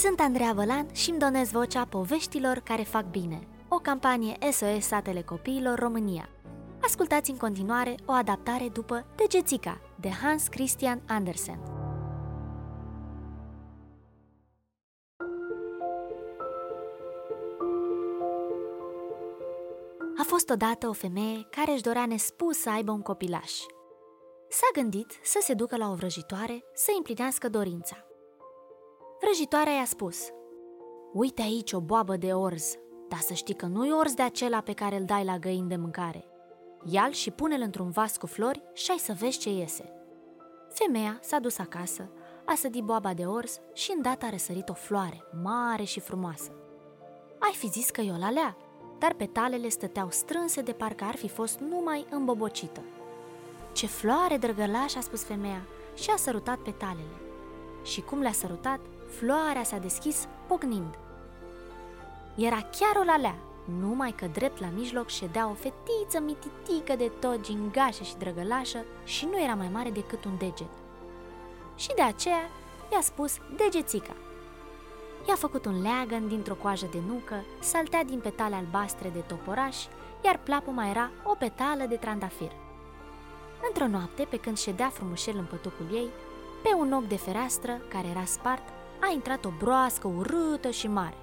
Sunt 0.00 0.20
Andreea 0.20 0.52
Bălan 0.52 0.86
și 0.92 1.10
îmi 1.10 1.18
donez 1.18 1.50
vocea 1.50 1.84
poveștilor 1.84 2.58
care 2.58 2.82
fac 2.82 3.04
bine, 3.10 3.48
o 3.68 3.76
campanie 3.76 4.36
SOS 4.52 4.86
Satele 4.86 5.22
Copiilor 5.22 5.78
România. 5.78 6.28
Ascultați 6.82 7.30
în 7.30 7.36
continuare 7.36 7.94
o 8.06 8.12
adaptare 8.12 8.68
după 8.68 9.06
Degețica, 9.16 9.80
de 10.00 10.08
Hans 10.10 10.46
Christian 10.46 11.02
Andersen. 11.06 11.60
A 20.16 20.22
fost 20.22 20.50
odată 20.50 20.88
o 20.88 20.92
femeie 20.92 21.46
care 21.50 21.72
își 21.72 21.82
dorea 21.82 22.06
nespus 22.06 22.58
să 22.58 22.70
aibă 22.70 22.92
un 22.92 23.02
copilaș. 23.02 23.52
S-a 24.48 24.80
gândit 24.80 25.18
să 25.22 25.38
se 25.42 25.54
ducă 25.54 25.76
la 25.76 25.90
o 25.90 25.94
vrăjitoare 25.94 26.64
să 26.74 26.92
împlinească 26.96 27.48
dorința. 27.48 27.96
Vrăjitoarea 29.24 29.72
i-a 29.72 29.84
spus 29.84 30.28
Uite 31.12 31.42
aici 31.42 31.72
o 31.72 31.80
boabă 31.80 32.16
de 32.16 32.32
orz, 32.32 32.76
dar 33.08 33.18
să 33.18 33.32
știi 33.32 33.54
că 33.54 33.66
nu-i 33.66 33.92
orz 33.92 34.12
de 34.12 34.22
acela 34.22 34.60
pe 34.60 34.72
care 34.72 34.96
îl 34.96 35.04
dai 35.04 35.24
la 35.24 35.38
găini 35.38 35.68
de 35.68 35.76
mâncare. 35.76 36.24
Ia-l 36.84 37.12
și 37.12 37.30
pune-l 37.30 37.60
într-un 37.60 37.90
vas 37.90 38.16
cu 38.16 38.26
flori 38.26 38.62
și 38.72 38.90
ai 38.90 38.98
să 38.98 39.16
vezi 39.18 39.38
ce 39.38 39.50
iese. 39.50 39.92
Femeia 40.68 41.18
s-a 41.22 41.38
dus 41.38 41.58
acasă, 41.58 42.10
a 42.44 42.54
sădit 42.54 42.82
boaba 42.82 43.14
de 43.14 43.24
orz 43.24 43.60
și 43.72 43.92
îndată 43.96 44.26
a 44.26 44.30
răsărit 44.30 44.68
o 44.68 44.72
floare 44.72 45.22
mare 45.42 45.82
și 45.82 46.00
frumoasă. 46.00 46.50
Ai 47.38 47.52
fi 47.52 47.66
zis 47.66 47.90
că 47.90 48.00
e 48.00 48.12
o 48.12 48.18
lalea, 48.18 48.56
dar 48.98 49.12
petalele 49.12 49.68
stăteau 49.68 50.10
strânse 50.10 50.60
de 50.60 50.72
parcă 50.72 51.04
ar 51.04 51.16
fi 51.16 51.28
fost 51.28 51.58
numai 51.58 52.06
îmbobocită. 52.10 52.80
Ce 53.72 53.86
floare 53.86 54.36
drăgălaș, 54.36 54.94
a 54.94 55.00
spus 55.00 55.24
femeia 55.24 55.66
și 55.94 56.10
a 56.10 56.16
sărutat 56.16 56.58
petalele. 56.58 57.16
Și 57.82 58.00
cum 58.00 58.20
le-a 58.20 58.32
sărutat, 58.32 58.80
floarea 59.18 59.62
s-a 59.62 59.78
deschis 59.78 60.28
pocnind. 60.46 60.98
Era 62.34 62.56
chiar 62.56 62.96
o 62.96 63.04
lalea, 63.04 63.34
numai 63.80 64.10
că 64.10 64.26
drept 64.26 64.60
la 64.60 64.68
mijloc 64.74 65.08
ședea 65.08 65.48
o 65.48 65.54
fetiță 65.54 66.20
mititică 66.20 66.96
de 66.96 67.10
tot 67.20 67.40
gingașă 67.40 68.02
și 68.02 68.16
drăgălașă 68.16 68.84
și 69.04 69.24
nu 69.24 69.42
era 69.42 69.54
mai 69.54 69.70
mare 69.72 69.90
decât 69.90 70.24
un 70.24 70.36
deget. 70.38 70.74
Și 71.76 71.94
de 71.94 72.02
aceea 72.02 72.50
i-a 72.92 73.00
spus 73.00 73.36
degețica. 73.56 74.16
I-a 75.28 75.34
făcut 75.34 75.64
un 75.66 75.82
leagăn 75.82 76.28
dintr-o 76.28 76.54
coajă 76.54 76.86
de 76.90 76.98
nucă, 77.08 77.44
saltea 77.60 78.04
din 78.04 78.18
petale 78.18 78.54
albastre 78.54 79.08
de 79.08 79.18
toporaș, 79.18 79.76
iar 80.24 80.40
plapuma 80.42 80.88
era 80.88 81.10
o 81.24 81.34
petală 81.34 81.84
de 81.88 81.96
trandafir. 81.96 82.52
Într-o 83.68 83.86
noapte, 83.86 84.26
pe 84.30 84.36
când 84.36 84.58
ședea 84.58 84.88
frumușel 84.88 85.36
în 85.36 85.44
pătucul 85.44 85.86
ei, 85.92 86.08
pe 86.62 86.74
un 86.74 86.92
ochi 86.92 87.08
de 87.08 87.16
fereastră 87.16 87.80
care 87.88 88.06
era 88.06 88.24
spart, 88.24 88.62
a 89.04 89.12
intrat 89.12 89.44
o 89.44 89.50
broască 89.58 90.08
urâtă 90.08 90.70
și 90.70 90.88
mare. 90.88 91.16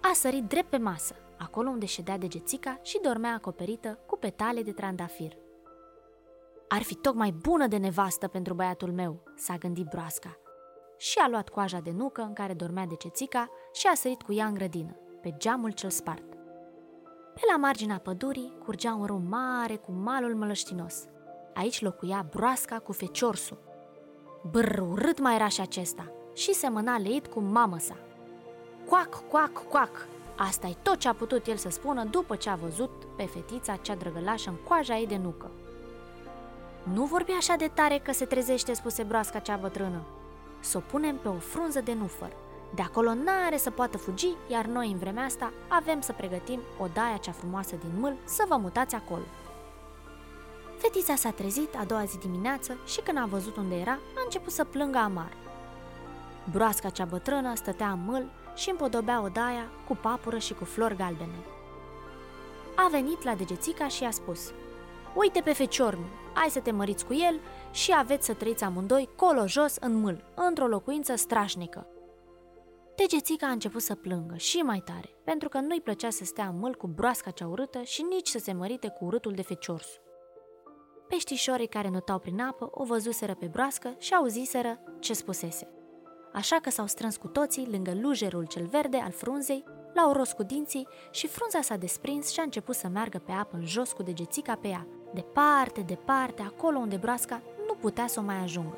A 0.00 0.10
sărit 0.14 0.44
drept 0.44 0.70
pe 0.70 0.76
masă, 0.76 1.14
acolo 1.38 1.68
unde 1.68 1.86
ședea 1.86 2.18
degețica 2.18 2.78
și 2.82 3.00
dormea 3.02 3.34
acoperită 3.34 3.98
cu 4.06 4.16
petale 4.16 4.62
de 4.62 4.72
trandafir. 4.72 5.32
Ar 6.68 6.82
fi 6.82 6.94
tocmai 6.94 7.30
bună 7.30 7.66
de 7.66 7.76
nevastă 7.76 8.28
pentru 8.28 8.54
băiatul 8.54 8.92
meu, 8.92 9.22
s-a 9.36 9.56
gândit 9.56 9.86
broasca. 9.86 10.36
Și 10.96 11.18
a 11.18 11.28
luat 11.28 11.48
coaja 11.48 11.78
de 11.78 11.90
nucă 11.90 12.22
în 12.22 12.32
care 12.32 12.54
dormea 12.54 12.86
degețica 12.86 13.50
și 13.72 13.86
a 13.86 13.94
sărit 13.94 14.22
cu 14.22 14.32
ea 14.32 14.46
în 14.46 14.54
grădină, 14.54 14.96
pe 15.20 15.34
geamul 15.38 15.70
cel 15.70 15.90
spart. 15.90 16.28
Pe 17.34 17.40
la 17.50 17.56
marginea 17.56 17.98
pădurii 17.98 18.56
curgea 18.64 18.94
un 18.94 19.04
râu 19.04 19.22
mare 19.28 19.76
cu 19.76 19.92
malul 19.92 20.34
mălăștinos. 20.34 21.04
Aici 21.54 21.80
locuia 21.80 22.26
broasca 22.30 22.78
cu 22.78 22.92
feciorsul. 22.92 23.58
Brr, 24.50 24.78
urât 24.78 25.20
mai 25.20 25.34
era 25.34 25.48
și 25.48 25.60
acesta 25.60 26.12
și 26.34 26.54
semăna 26.54 26.98
leit 26.98 27.26
cu 27.26 27.40
mamă 27.40 27.78
sa. 27.78 27.96
Coac, 28.88 29.22
coac, 29.30 29.68
coac! 29.68 30.06
Asta 30.36 30.66
e 30.66 30.76
tot 30.82 30.98
ce 30.98 31.08
a 31.08 31.12
putut 31.12 31.46
el 31.46 31.56
să 31.56 31.70
spună 31.70 32.04
după 32.04 32.36
ce 32.36 32.50
a 32.50 32.54
văzut 32.54 32.90
pe 33.16 33.24
fetița 33.24 33.76
cea 33.76 33.94
drăgălașă 33.94 34.50
în 34.50 34.56
coaja 34.68 34.96
ei 34.98 35.06
de 35.06 35.16
nucă. 35.16 35.50
Nu 36.82 37.04
vorbi 37.04 37.32
așa 37.32 37.54
de 37.56 37.70
tare 37.74 37.98
că 37.98 38.12
se 38.12 38.24
trezește, 38.24 38.72
spuse 38.72 39.02
broasca 39.02 39.38
cea 39.38 39.56
bătrână. 39.56 40.02
Să 40.60 40.76
o 40.76 40.80
punem 40.80 41.16
pe 41.16 41.28
o 41.28 41.38
frunză 41.38 41.80
de 41.80 41.94
nufăr. 41.94 42.32
De 42.74 42.82
acolo 42.82 43.14
n-are 43.14 43.56
să 43.56 43.70
poată 43.70 43.98
fugi, 43.98 44.34
iar 44.48 44.64
noi 44.66 44.90
în 44.90 44.98
vremea 44.98 45.24
asta 45.24 45.52
avem 45.68 46.00
să 46.00 46.12
pregătim 46.12 46.60
o 46.78 46.86
daia 46.92 47.16
cea 47.16 47.32
frumoasă 47.32 47.76
din 47.76 48.00
mâl 48.00 48.16
să 48.24 48.44
vă 48.48 48.56
mutați 48.56 48.94
acolo. 48.94 49.24
Fetița 50.76 51.14
s-a 51.14 51.30
trezit 51.30 51.74
a 51.76 51.84
doua 51.84 52.04
zi 52.04 52.18
dimineață 52.18 52.76
și 52.86 53.00
când 53.00 53.18
a 53.18 53.24
văzut 53.30 53.56
unde 53.56 53.74
era, 53.74 53.92
a 53.92 54.22
început 54.24 54.52
să 54.52 54.64
plângă 54.64 54.98
amar. 54.98 55.32
Broasca 56.50 56.88
cea 56.88 57.04
bătrână 57.04 57.54
stătea 57.54 57.90
în 57.90 58.04
mâl 58.04 58.30
și 58.54 58.70
împodobea 58.70 59.22
odaia 59.22 59.70
cu 59.88 59.96
papură 59.96 60.38
și 60.38 60.54
cu 60.54 60.64
flori 60.64 60.96
galbene. 60.96 61.44
A 62.76 62.88
venit 62.90 63.22
la 63.22 63.34
degețica 63.34 63.88
și 63.88 64.02
i-a 64.02 64.10
spus 64.10 64.52
Uite 65.14 65.40
pe 65.40 65.52
feciorul, 65.52 66.04
hai 66.34 66.48
să 66.50 66.60
te 66.60 66.70
măriți 66.70 67.06
cu 67.06 67.14
el 67.14 67.40
și 67.70 67.92
aveți 67.96 68.26
să 68.26 68.34
trăiți 68.34 68.64
amândoi 68.64 69.08
colo 69.16 69.46
jos 69.46 69.76
în 69.80 69.94
mâl, 69.94 70.24
într-o 70.34 70.66
locuință 70.66 71.14
strașnică. 71.16 71.86
Degețica 72.96 73.46
a 73.46 73.50
început 73.50 73.82
să 73.82 73.94
plângă 73.94 74.36
și 74.36 74.56
mai 74.56 74.82
tare, 74.84 75.08
pentru 75.24 75.48
că 75.48 75.58
nu-i 75.58 75.80
plăcea 75.80 76.10
să 76.10 76.24
stea 76.24 76.46
în 76.46 76.58
mâl 76.58 76.74
cu 76.74 76.86
broasca 76.86 77.30
cea 77.30 77.46
urâtă 77.46 77.82
și 77.82 78.02
nici 78.02 78.28
să 78.28 78.38
se 78.38 78.52
mărite 78.52 78.88
cu 78.88 79.04
urâtul 79.04 79.32
de 79.32 79.42
feciorsu. 79.42 79.98
Peștișorii 81.08 81.68
care 81.68 81.88
notau 81.88 82.18
prin 82.18 82.40
apă 82.40 82.68
o 82.72 82.84
văzuseră 82.84 83.34
pe 83.34 83.46
broască 83.46 83.94
și 83.98 84.14
auziseră 84.14 84.80
ce 85.00 85.12
spusese– 85.12 85.68
așa 86.32 86.56
că 86.56 86.70
s-au 86.70 86.86
strâns 86.86 87.16
cu 87.16 87.26
toții 87.26 87.68
lângă 87.70 87.94
lujerul 88.00 88.44
cel 88.44 88.66
verde 88.66 88.96
al 88.96 89.10
frunzei, 89.10 89.64
l-au 89.94 90.12
ros 90.12 90.32
cu 90.32 90.42
dinții 90.42 90.88
și 91.10 91.26
frunza 91.26 91.60
s-a 91.60 91.76
desprins 91.76 92.30
și 92.30 92.40
a 92.40 92.42
început 92.42 92.74
să 92.74 92.88
meargă 92.88 93.18
pe 93.18 93.32
apă 93.32 93.56
în 93.56 93.66
jos 93.66 93.92
cu 93.92 94.02
degețica 94.02 94.54
pe 94.54 94.68
ea, 94.68 94.86
departe, 95.14 95.80
departe, 95.80 96.42
acolo 96.42 96.78
unde 96.78 96.96
broasca 96.96 97.42
nu 97.66 97.74
putea 97.74 98.06
să 98.06 98.20
o 98.20 98.22
mai 98.22 98.36
ajungă. 98.36 98.76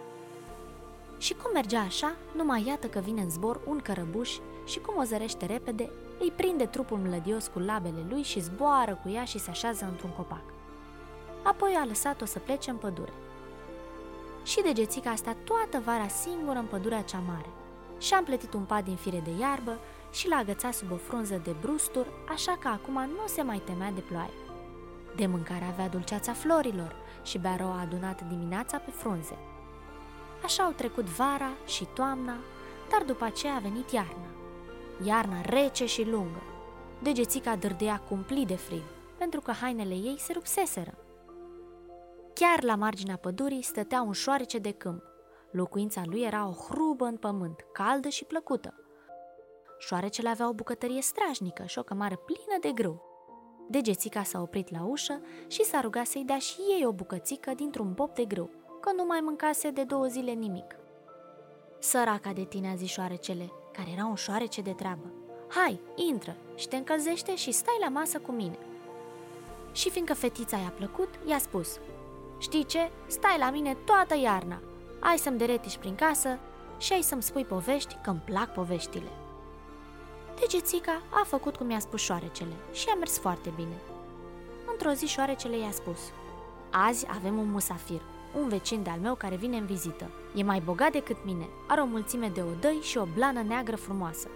Și 1.19 1.35
cum 1.35 1.51
mergea 1.53 1.81
așa, 1.81 2.17
numai 2.37 2.65
iată 2.67 2.87
că 2.87 2.99
vine 2.99 3.21
în 3.21 3.31
zbor 3.31 3.61
un 3.67 3.79
cărăbuș 3.79 4.31
și 4.67 4.79
cum 4.79 4.95
o 4.97 5.03
zărește 5.03 5.47
repede, 5.47 5.91
îi 6.19 6.33
prinde 6.37 6.67
trupul 6.67 6.99
mlădios 6.99 7.47
cu 7.47 7.59
labele 7.59 8.07
lui 8.09 8.23
și 8.23 8.41
zboară 8.41 9.01
cu 9.03 9.11
ea 9.11 9.25
și 9.25 9.39
se 9.39 9.51
așează 9.51 9.85
într-un 9.85 10.11
copac. 10.11 10.43
Apoi 11.43 11.73
a 11.81 11.85
lăsat-o 11.85 12.25
să 12.25 12.39
plece 12.39 12.71
în 12.71 12.77
pădure 12.77 13.13
și 14.43 14.63
degețica 14.63 15.11
a 15.11 15.15
stat 15.15 15.37
toată 15.45 15.83
vara 15.85 16.09
singură 16.09 16.59
în 16.59 16.65
pădurea 16.65 17.03
cea 17.03 17.23
mare. 17.27 17.49
Și-a 17.99 18.17
împletit 18.17 18.53
un 18.55 18.65
pat 18.65 18.85
din 18.85 18.97
fire 18.97 19.21
de 19.25 19.31
iarbă 19.41 19.79
și 20.13 20.29
l-a 20.29 20.37
agățat 20.37 20.75
sub 20.75 20.91
o 20.91 20.97
frunză 20.97 21.41
de 21.45 21.55
brustur, 21.61 22.07
așa 22.29 22.57
că 22.61 22.69
acum 22.69 22.95
nu 22.95 23.27
se 23.27 23.43
mai 23.43 23.63
temea 23.65 23.91
de 23.91 24.01
ploaie. 24.01 24.41
De 25.17 25.27
mâncare 25.27 25.65
avea 25.65 25.89
dulceața 25.89 26.33
florilor 26.33 26.97
și 27.23 27.39
bea 27.39 27.57
a 27.61 27.81
adunat 27.81 28.29
dimineața 28.29 28.79
pe 28.79 28.91
frunze. 28.91 29.37
Așa 30.43 30.63
au 30.63 30.71
trecut 30.71 31.05
vara 31.05 31.51
și 31.67 31.85
toamna, 31.85 32.37
dar 32.91 33.03
după 33.03 33.25
aceea 33.25 33.55
a 33.55 33.59
venit 33.59 33.91
iarna. 33.91 34.31
Iarna 35.05 35.41
rece 35.41 35.87
și 35.87 36.09
lungă. 36.09 36.43
Degețica 37.03 37.57
dârdea 37.57 38.03
cumplit 38.09 38.47
de 38.47 38.57
frig, 38.57 38.83
pentru 39.19 39.41
că 39.41 39.53
hainele 39.53 39.95
ei 39.95 40.17
se 40.19 40.33
rupseseră. 40.33 40.95
Chiar 42.35 42.63
la 42.63 42.75
marginea 42.75 43.17
pădurii 43.17 43.63
stătea 43.63 44.03
un 44.03 44.13
șoarece 44.13 44.59
de 44.59 44.71
câmp. 44.73 45.03
Locuința 45.51 46.03
lui 46.05 46.23
era 46.23 46.47
o 46.47 46.53
hrubă 46.53 47.05
în 47.05 47.17
pământ, 47.17 47.67
caldă 47.73 48.09
și 48.09 48.25
plăcută. 48.25 48.75
Șoarecele 49.79 50.29
avea 50.29 50.49
o 50.49 50.53
bucătărie 50.53 51.03
strașnică 51.03 51.65
și 51.67 51.79
o 51.79 51.83
cămară 51.83 52.17
plină 52.17 52.59
de 52.61 52.73
grâu. 52.73 53.03
Degețica 53.69 54.23
s-a 54.23 54.41
oprit 54.41 54.71
la 54.71 54.85
ușă 54.85 55.21
și 55.47 55.65
s-a 55.65 55.81
rugat 55.81 56.07
să-i 56.07 56.25
dea 56.25 56.39
și 56.39 56.61
ei 56.79 56.87
o 56.87 56.93
bucățică 56.93 57.53
dintr-un 57.55 57.95
pop 57.95 58.15
de 58.15 58.25
grâu, 58.25 58.51
că 58.81 58.93
nu 58.97 59.05
mai 59.05 59.21
mâncase 59.21 59.71
de 59.71 59.85
două 59.85 60.07
zile 60.07 60.33
nimic. 60.33 60.77
Săraca 61.79 62.33
de 62.33 62.45
tine, 62.45 62.71
a 62.71 62.75
zis 62.75 62.91
șoarecele, 62.91 63.53
care 63.73 63.91
era 63.91 64.07
un 64.07 64.15
șoarece 64.15 64.61
de 64.61 64.73
treabă. 64.73 65.13
Hai, 65.49 65.81
intră 65.95 66.37
și 66.55 66.69
te 66.69 66.77
încălzește 66.77 67.37
și 67.37 67.53
stai 67.53 67.77
la 67.81 67.89
masă 67.89 68.19
cu 68.19 68.33
mine. 68.33 68.59
Și 69.73 69.91
fiindcă 69.91 70.15
fetița 70.15 70.57
i-a 70.57 70.73
plăcut, 70.77 71.09
i-a 71.27 71.39
spus, 71.39 71.79
Știi 72.43 72.65
ce? 72.65 72.91
Stai 73.07 73.37
la 73.39 73.51
mine 73.51 73.75
toată 73.85 74.17
iarna. 74.23 74.61
Ai 75.01 75.19
să-mi 75.19 75.39
deretiși 75.39 75.79
prin 75.79 75.95
casă 75.95 76.39
și 76.79 76.93
ai 76.93 77.03
să-mi 77.03 77.23
spui 77.23 77.45
povești 77.45 77.97
că 78.03 78.11
îmi 78.11 78.23
plac 78.25 78.53
poveștile. 78.53 79.09
Degețica 80.41 81.03
a 81.11 81.25
făcut 81.25 81.57
cum 81.57 81.71
i-a 81.71 81.79
spus 81.79 82.01
șoarecele 82.01 82.53
și 82.73 82.89
a 82.89 82.95
mers 82.95 83.19
foarte 83.19 83.53
bine. 83.57 83.77
Într-o 84.71 84.91
zi 84.91 85.07
șoarecele 85.07 85.59
i-a 85.59 85.71
spus 85.71 85.99
Azi 86.71 87.07
avem 87.11 87.39
un 87.39 87.51
musafir, 87.51 88.01
un 88.41 88.49
vecin 88.49 88.83
de-al 88.83 88.99
meu 88.99 89.15
care 89.15 89.37
vine 89.37 89.57
în 89.57 89.67
vizită. 89.67 90.11
E 90.35 90.43
mai 90.43 90.61
bogat 90.61 90.93
decât 90.93 91.17
mine, 91.25 91.49
are 91.69 91.81
o 91.81 91.85
mulțime 91.85 92.29
de 92.29 92.43
odăi 92.43 92.79
și 92.83 92.99
o 92.99 93.05
blană 93.15 93.43
neagră 93.43 93.77
frumoasă. 93.77 94.29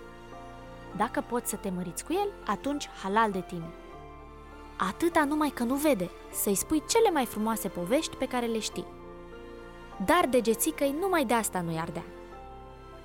Dacă 0.97 1.25
poți 1.29 1.51
să 1.51 1.57
te 1.57 1.71
măriți 1.71 2.05
cu 2.05 2.13
el, 2.13 2.29
atunci 2.45 2.89
halal 3.03 3.31
de 3.31 3.41
tine. 3.41 3.71
Atâta 4.79 5.25
numai 5.25 5.49
că 5.49 5.63
nu 5.63 5.75
vede, 5.75 6.11
să-i 6.33 6.55
spui 6.55 6.83
cele 6.89 7.11
mai 7.11 7.27
frumoase 7.27 7.69
povești 7.69 8.17
pe 8.17 8.27
care 8.27 8.47
le 8.47 8.59
știi. 8.59 8.87
Dar 10.05 10.27
degețicăi 10.27 10.97
numai 11.01 11.25
de 11.25 11.35
asta 11.35 11.61
nu-i 11.61 11.79
ardea. 11.79 12.05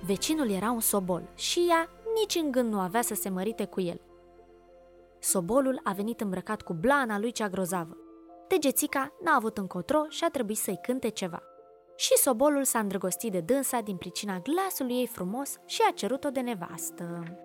Vecinul 0.06 0.50
era 0.50 0.70
un 0.70 0.80
sobol 0.80 1.22
și 1.34 1.66
ea 1.68 1.88
nici 2.20 2.34
în 2.34 2.50
gând 2.50 2.72
nu 2.72 2.80
avea 2.80 3.02
să 3.02 3.14
se 3.14 3.28
mărite 3.28 3.64
cu 3.64 3.80
el. 3.80 4.00
Sobolul 5.18 5.80
a 5.82 5.92
venit 5.92 6.20
îmbrăcat 6.20 6.62
cu 6.62 6.72
blana 6.72 7.18
lui 7.18 7.32
cea 7.32 7.48
grozavă. 7.48 7.96
Degețica 8.48 9.12
n-a 9.24 9.34
avut 9.34 9.58
încotro 9.58 10.04
și 10.08 10.24
a 10.24 10.28
trebuit 10.28 10.58
să-i 10.58 10.78
cânte 10.82 11.08
ceva. 11.08 11.42
Și 11.96 12.16
sobolul 12.16 12.64
s-a 12.64 12.78
îndrăgostit 12.78 13.32
de 13.32 13.40
dânsa 13.40 13.80
din 13.80 13.96
pricina 13.96 14.38
glasului 14.38 14.94
ei 14.94 15.06
frumos 15.06 15.56
și 15.66 15.82
a 15.88 15.92
cerut-o 15.92 16.30
de 16.30 16.40
nevastă. 16.40 17.36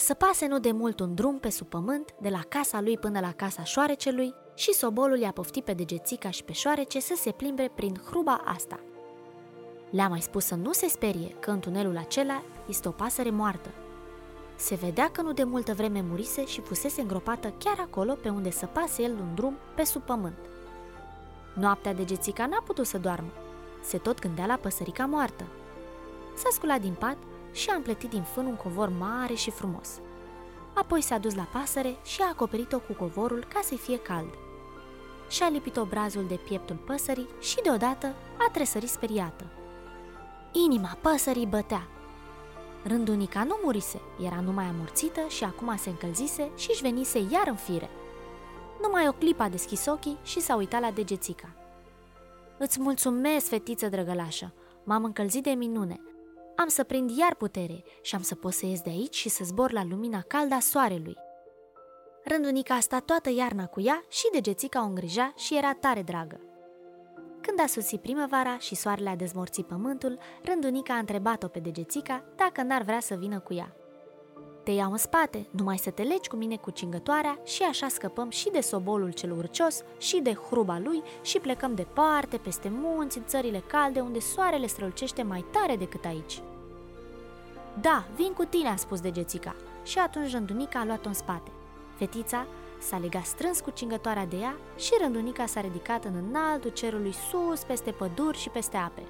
Săpase 0.00 0.46
nu 0.46 0.58
de 0.58 0.72
mult 0.72 1.00
un 1.00 1.14
drum 1.14 1.38
pe 1.38 1.50
sub 1.50 1.66
pământ, 1.66 2.14
de 2.20 2.28
la 2.28 2.40
casa 2.48 2.80
lui 2.80 2.98
până 2.98 3.20
la 3.20 3.32
casa 3.32 3.64
șoarecelui, 3.64 4.34
și 4.54 4.72
sobolul 4.72 5.18
i-a 5.18 5.30
poftit 5.32 5.64
pe 5.64 5.72
degețica 5.72 6.30
și 6.30 6.44
pe 6.44 6.52
șoarece 6.52 7.00
să 7.00 7.14
se 7.16 7.30
plimbe 7.30 7.70
prin 7.74 8.00
hruba 8.04 8.40
asta. 8.44 8.80
Le-a 9.90 10.08
mai 10.08 10.20
spus 10.20 10.44
să 10.44 10.54
nu 10.54 10.72
se 10.72 10.88
sperie 10.88 11.36
că 11.40 11.50
în 11.50 11.60
tunelul 11.60 11.96
acela 11.96 12.42
este 12.68 12.88
o 12.88 12.90
pasăre 12.90 13.30
moartă. 13.30 13.68
Se 14.56 14.74
vedea 14.74 15.10
că 15.10 15.22
nu 15.22 15.32
de 15.32 15.44
multă 15.44 15.74
vreme 15.74 16.04
murise 16.08 16.46
și 16.46 16.60
fusese 16.60 17.00
îngropată 17.00 17.54
chiar 17.58 17.78
acolo 17.80 18.14
pe 18.14 18.28
unde 18.28 18.50
săpase 18.50 19.02
el 19.02 19.12
un 19.12 19.34
drum 19.34 19.56
pe 19.74 19.84
sub 19.84 20.02
pământ. 20.02 20.38
Noaptea 21.54 21.94
degețica 21.94 22.46
n-a 22.46 22.62
putut 22.66 22.86
să 22.86 22.98
doarmă. 22.98 23.30
Se 23.82 23.98
tot 23.98 24.18
gândea 24.18 24.46
la 24.46 24.56
păsărica 24.56 25.06
moartă. 25.06 25.44
S-a 26.36 26.48
sculat 26.52 26.80
din 26.80 26.94
pat 26.98 27.16
și 27.52 27.70
a 27.70 27.74
împletit 27.74 28.10
din 28.10 28.22
fân 28.22 28.46
un 28.46 28.56
covor 28.56 28.92
mare 28.98 29.34
și 29.34 29.50
frumos. 29.50 30.00
Apoi 30.74 31.00
s-a 31.00 31.18
dus 31.18 31.34
la 31.34 31.48
pasăre 31.52 31.96
și 32.04 32.22
a 32.22 32.28
acoperit-o 32.28 32.78
cu 32.78 32.92
covorul 32.92 33.46
ca 33.52 33.60
să-i 33.62 33.76
fie 33.76 33.98
cald. 33.98 34.34
Și-a 35.28 35.48
lipit 35.48 35.76
obrazul 35.76 36.24
de 36.28 36.34
pieptul 36.34 36.76
păsării 36.76 37.28
și 37.40 37.62
deodată 37.62 38.14
a 38.38 38.50
tresărit 38.52 38.88
speriată. 38.88 39.44
Inima 40.52 40.98
păsării 41.00 41.46
bătea. 41.46 41.88
Rândunica 42.82 43.44
nu 43.44 43.58
murise, 43.62 44.00
era 44.24 44.40
numai 44.40 44.64
amorțită 44.64 45.20
și 45.28 45.44
acum 45.44 45.76
se 45.76 45.88
încălzise 45.88 46.50
și 46.56 46.70
își 46.70 46.82
venise 46.82 47.18
iar 47.18 47.46
în 47.46 47.54
fire. 47.54 47.90
Numai 48.82 49.08
o 49.08 49.12
clipă 49.12 49.42
a 49.42 49.48
deschis 49.48 49.86
ochii 49.86 50.18
și 50.22 50.40
s-a 50.40 50.54
uitat 50.54 50.80
la 50.80 50.90
degețica. 50.90 51.48
Îți 52.58 52.80
mulțumesc, 52.80 53.46
fetiță 53.46 53.88
drăgălașă, 53.88 54.52
m-am 54.84 55.04
încălzit 55.04 55.42
de 55.42 55.50
minune, 55.50 56.00
am 56.60 56.68
să 56.68 56.82
prind 56.82 57.10
iar 57.10 57.34
putere 57.34 57.84
și 58.02 58.14
am 58.14 58.22
să 58.22 58.34
pot 58.34 58.52
să 58.52 58.66
ies 58.66 58.80
de 58.80 58.90
aici 58.90 59.14
și 59.14 59.28
să 59.28 59.44
zbor 59.44 59.72
la 59.72 59.84
lumina 59.84 60.20
caldă 60.26 60.54
a 60.54 60.60
soarelui. 60.60 61.16
Rândunica 62.24 62.74
a 62.74 62.80
stat 62.80 63.04
toată 63.04 63.30
iarna 63.30 63.66
cu 63.66 63.80
ea 63.80 64.04
și 64.08 64.28
degețica 64.32 64.82
o 64.82 64.86
îngrija 64.86 65.32
și 65.36 65.56
era 65.56 65.74
tare 65.74 66.02
dragă. 66.02 66.40
Când 67.40 67.60
a 67.60 67.66
sosit 67.66 68.00
primăvara 68.00 68.58
și 68.58 68.74
soarele 68.74 69.08
a 69.08 69.16
dezmorțit 69.16 69.66
pământul, 69.66 70.18
Rândunica 70.44 70.94
a 70.94 70.98
întrebat-o 70.98 71.48
pe 71.48 71.58
degețica 71.58 72.24
dacă 72.36 72.62
n-ar 72.62 72.82
vrea 72.82 73.00
să 73.00 73.14
vină 73.14 73.38
cu 73.38 73.54
ea. 73.54 73.74
Te 74.64 74.70
iau 74.70 74.90
în 74.90 74.98
spate, 74.98 75.46
numai 75.50 75.78
să 75.78 75.90
te 75.90 76.02
legi 76.02 76.28
cu 76.28 76.36
mine 76.36 76.56
cu 76.56 76.70
cingătoarea 76.70 77.38
și 77.44 77.62
așa 77.62 77.88
scăpăm 77.88 78.30
și 78.30 78.50
de 78.50 78.60
sobolul 78.60 79.12
cel 79.12 79.32
urcios 79.32 79.82
și 79.98 80.20
de 80.20 80.34
hruba 80.34 80.78
lui 80.78 81.02
și 81.22 81.38
plecăm 81.38 81.74
departe, 81.74 82.36
peste 82.36 82.68
munți, 82.72 83.18
în 83.18 83.24
țările 83.26 83.62
calde, 83.66 84.00
unde 84.00 84.20
soarele 84.20 84.66
strălucește 84.66 85.22
mai 85.22 85.44
tare 85.52 85.76
decât 85.76 86.04
aici. 86.04 86.42
Da, 87.80 88.04
vin 88.14 88.32
cu 88.32 88.44
tine, 88.44 88.68
a 88.68 88.76
spus 88.76 89.00
degețica. 89.00 89.54
Și 89.82 89.98
atunci 89.98 90.32
rândunica 90.32 90.80
a 90.80 90.84
luat-o 90.84 91.08
în 91.08 91.14
spate. 91.14 91.50
Fetița 91.96 92.46
s-a 92.78 92.98
legat 92.98 93.24
strâns 93.24 93.60
cu 93.60 93.70
cingătoarea 93.70 94.26
de 94.26 94.36
ea 94.36 94.56
și 94.76 94.90
rândunica 95.02 95.46
s-a 95.46 95.60
ridicat 95.60 96.04
în 96.04 96.14
înaltul 96.28 96.70
cerului 96.70 97.12
sus, 97.12 97.62
peste 97.62 97.90
păduri 97.90 98.38
și 98.38 98.48
peste 98.48 98.76
ape. 98.76 99.02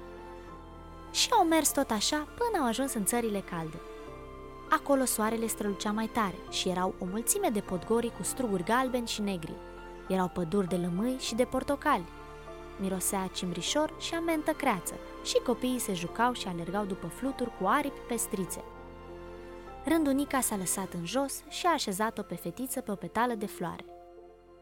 Și 1.11 1.29
au 1.31 1.45
mers 1.45 1.71
tot 1.71 1.89
așa 1.89 2.27
până 2.37 2.63
au 2.63 2.67
ajuns 2.67 2.93
în 2.93 3.05
țările 3.05 3.39
calde. 3.39 3.81
Acolo 4.69 5.05
soarele 5.05 5.47
strălucea 5.47 5.91
mai 5.91 6.07
tare 6.07 6.37
și 6.49 6.69
erau 6.69 6.93
o 6.99 7.05
mulțime 7.05 7.49
de 7.49 7.59
podgori 7.59 8.11
cu 8.17 8.23
struguri 8.23 8.63
galbeni 8.63 9.07
și 9.07 9.21
negri. 9.21 9.53
Erau 10.07 10.27
păduri 10.27 10.67
de 10.67 10.75
lămâi 10.75 11.17
și 11.19 11.35
de 11.35 11.43
portocali. 11.43 12.05
Mirosea 12.81 13.29
cimrișor 13.33 13.93
și 13.99 14.13
a 14.13 14.19
mentă 14.19 14.51
creață 14.51 14.93
și 15.23 15.39
copiii 15.45 15.79
se 15.79 15.93
jucau 15.93 16.33
și 16.33 16.47
alergau 16.47 16.85
după 16.85 17.07
fluturi 17.07 17.57
cu 17.59 17.65
aripi 17.65 17.99
pestrițe. 18.07 18.63
Rândunica 19.85 20.39
s-a 20.39 20.55
lăsat 20.55 20.93
în 20.93 21.05
jos 21.05 21.43
și 21.49 21.65
a 21.65 21.71
așezat-o 21.71 22.21
pe 22.21 22.35
fetiță 22.35 22.81
pe 22.81 22.91
o 22.91 22.95
petală 22.95 23.33
de 23.33 23.45
floare. 23.45 23.85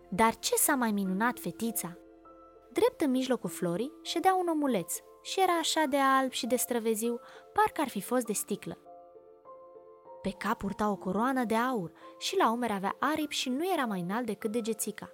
Dar 0.10 0.36
ce 0.36 0.56
s-a 0.56 0.76
mai 0.76 0.92
minunat 0.92 1.40
fetița? 1.40 1.98
Drept 2.74 3.02
în 3.02 3.12
mijlocul 3.12 3.50
florii 3.50 3.92
ședea 4.02 4.36
un 4.36 4.48
omuleț 4.48 4.94
și 5.22 5.42
era 5.42 5.54
așa 5.54 5.84
de 5.90 5.98
alb 5.98 6.32
și 6.32 6.48
de 6.48 6.56
străveziu, 6.56 7.20
parcă 7.54 7.82
ar 7.82 7.90
fi 7.90 8.02
fost 8.02 8.26
de 8.26 8.34
sticlă. 8.34 8.78
Pe 10.22 10.36
cap 10.38 10.58
purta 10.58 10.90
o 10.90 10.96
coroană 10.96 11.44
de 11.44 11.56
aur 11.56 11.92
și 12.18 12.38
la 12.38 12.52
umeri 12.52 12.74
avea 12.74 12.96
aripi 13.00 13.36
și 13.36 13.50
nu 13.50 13.72
era 13.74 13.86
mai 13.86 14.00
înalt 14.00 14.26
decât 14.26 14.52
degețica. 14.52 15.10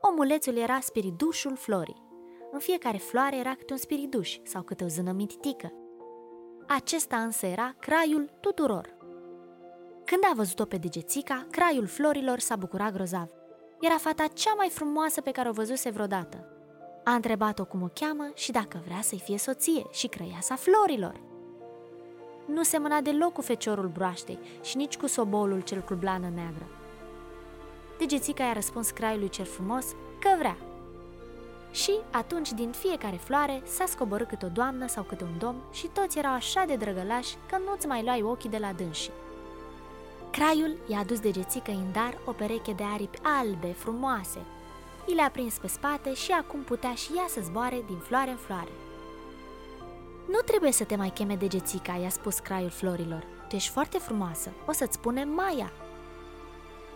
Omulețul 0.00 0.56
era 0.56 0.80
spiridușul 0.80 1.56
florii. 1.56 2.02
În 2.52 2.58
fiecare 2.58 2.96
floare 2.96 3.36
era 3.36 3.54
câte 3.54 3.72
un 3.72 3.78
spiriduș 3.78 4.38
sau 4.42 4.62
câte 4.62 4.84
o 4.84 4.86
zână 4.86 5.12
mititică. 5.12 5.72
Acesta 6.66 7.16
însă 7.16 7.46
era 7.46 7.74
craiul 7.78 8.30
tuturor. 8.40 8.96
Când 10.04 10.22
a 10.30 10.32
văzut-o 10.34 10.64
pe 10.64 10.76
degețica, 10.76 11.46
craiul 11.50 11.86
florilor 11.86 12.38
s-a 12.38 12.56
bucurat 12.56 12.92
grozav. 12.92 13.28
Era 13.80 13.96
fata 13.96 14.26
cea 14.26 14.54
mai 14.54 14.68
frumoasă 14.68 15.20
pe 15.20 15.30
care 15.30 15.48
o 15.48 15.52
văzuse 15.52 15.90
vreodată. 15.90 16.52
A 17.04 17.12
întrebat-o 17.14 17.64
cum 17.64 17.82
o 17.82 17.88
cheamă 17.94 18.30
și 18.34 18.52
dacă 18.52 18.82
vrea 18.84 19.00
să-i 19.00 19.22
fie 19.24 19.38
soție 19.38 19.86
și 19.90 20.06
crăiasa 20.06 20.54
florilor. 20.54 21.20
Nu 22.46 22.62
semăna 22.62 23.00
deloc 23.00 23.32
cu 23.32 23.40
feciorul 23.40 23.88
broaștei 23.88 24.38
și 24.62 24.76
nici 24.76 24.96
cu 24.96 25.06
sobolul 25.06 25.60
cel 25.60 25.80
cu 25.80 25.94
blană 25.94 26.30
neagră. 26.34 26.66
Degețica 27.98 28.44
i-a 28.44 28.52
răspuns 28.52 28.90
craiului 28.90 29.28
cel 29.28 29.44
frumos 29.44 29.86
că 30.18 30.28
vrea. 30.38 30.56
Și 31.70 31.92
atunci 32.10 32.52
din 32.52 32.70
fiecare 32.70 33.16
floare 33.16 33.62
s-a 33.64 33.84
scoborât 33.86 34.28
câte 34.28 34.46
o 34.46 34.48
doamnă 34.48 34.86
sau 34.86 35.02
câte 35.02 35.24
un 35.24 35.38
domn 35.38 35.58
și 35.72 35.86
toți 35.86 36.18
erau 36.18 36.32
așa 36.32 36.64
de 36.66 36.74
drăgălași 36.74 37.36
că 37.50 37.58
nu-ți 37.66 37.86
mai 37.86 38.02
luai 38.02 38.22
ochii 38.22 38.50
de 38.50 38.58
la 38.58 38.72
dânsi. 38.72 39.10
Craiul 40.30 40.76
i-a 40.86 40.98
adus 40.98 41.20
degețică 41.20 41.70
în 41.70 41.92
dar 41.92 42.18
o 42.24 42.32
pereche 42.32 42.72
de 42.72 42.82
aripi 42.94 43.18
albe, 43.22 43.72
frumoase. 43.72 44.38
I 45.06 45.12
le-a 45.12 45.30
prins 45.30 45.58
pe 45.58 45.66
spate 45.66 46.14
și 46.14 46.32
acum 46.32 46.60
putea 46.60 46.94
și 46.94 47.12
ea 47.16 47.26
să 47.28 47.40
zboare 47.40 47.82
din 47.86 47.98
floare 47.98 48.30
în 48.30 48.36
floare. 48.36 48.72
Nu 50.28 50.38
trebuie 50.44 50.72
să 50.72 50.84
te 50.84 50.96
mai 50.96 51.10
cheme 51.10 51.36
degețica, 51.36 51.92
i-a 51.92 52.08
spus 52.08 52.38
craiul 52.38 52.70
florilor. 52.70 53.26
Tu 53.48 53.54
ești 53.54 53.70
foarte 53.70 53.98
frumoasă, 53.98 54.50
o 54.66 54.72
să-ți 54.72 54.94
spune 54.94 55.24
Maia. 55.24 55.72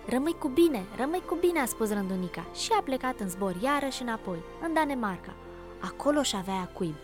Rămâi 0.06 0.36
cu 0.38 0.48
bine, 0.48 0.84
rămâi 0.96 1.22
cu 1.26 1.34
bine, 1.34 1.60
a 1.60 1.66
spus 1.66 1.92
rândunica 1.92 2.46
și 2.54 2.72
a 2.78 2.82
plecat 2.82 3.20
în 3.20 3.28
zbor 3.28 3.56
iarăși 3.62 4.02
înapoi, 4.02 4.38
în 4.62 4.72
Danemarca. 4.72 5.34
Acolo 5.80 6.22
și 6.22 6.36
avea 6.36 6.70
cuib, 6.72 6.94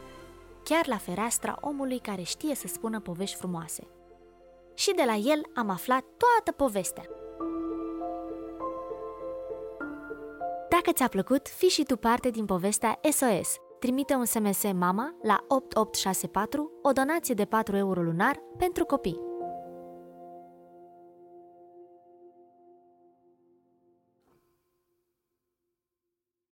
chiar 0.64 0.86
la 0.86 0.96
fereastra 0.96 1.58
omului 1.60 1.98
care 1.98 2.22
știe 2.22 2.54
să 2.54 2.66
spună 2.66 3.00
povești 3.00 3.36
frumoase. 3.36 3.86
Și 4.74 4.94
de 4.94 5.02
la 5.06 5.14
el 5.14 5.42
am 5.54 5.68
aflat 5.68 6.04
toată 6.16 6.52
povestea. 6.56 7.04
Dacă 10.68 10.92
ți-a 10.92 11.08
plăcut, 11.08 11.48
fii 11.48 11.68
și 11.68 11.82
tu 11.82 11.96
parte 11.96 12.30
din 12.30 12.44
povestea 12.44 13.00
SOS. 13.10 13.56
Trimite 13.78 14.14
un 14.14 14.24
SMS 14.24 14.62
MAMA 14.72 15.14
la 15.22 15.44
8864, 15.48 16.70
o 16.82 16.92
donație 16.92 17.34
de 17.34 17.44
4 17.44 17.76
euro 17.76 18.02
lunar 18.02 18.40
pentru 18.58 18.84
copii. 18.84 19.27